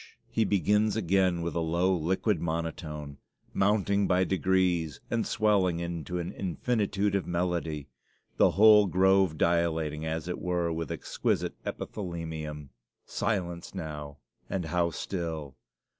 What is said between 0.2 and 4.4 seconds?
he begins again with a low, liquid monotone, mounting by